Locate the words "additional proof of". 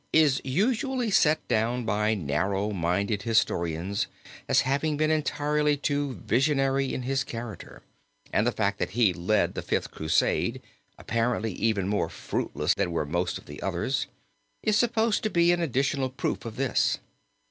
15.61-16.55